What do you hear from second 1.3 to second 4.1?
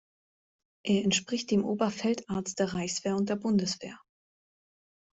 dem Oberfeldarzt der Reichswehr und der Bundeswehr.